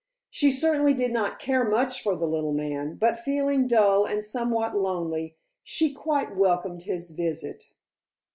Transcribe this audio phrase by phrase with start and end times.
[0.31, 4.75] She certainly did not care much for the little man, but feeling dull and somewhat
[4.75, 7.65] lonely, she quite welcomed his visit.